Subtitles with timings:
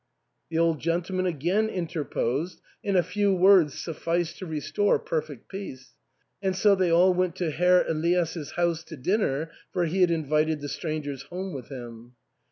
[0.49, 5.93] "The old gentleman again interposed, and a few words sufficed to restore perfect peace;
[6.41, 10.59] and so they all went to Herr Elias*s house to dinner, for he had invited
[10.59, 12.13] the strangers home with him.